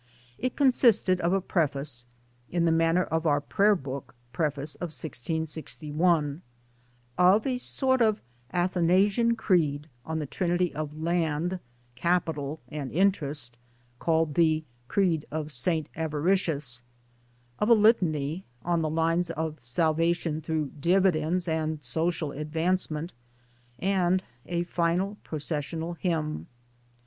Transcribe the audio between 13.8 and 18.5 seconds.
called the creed of St. Avaritius, of a Litany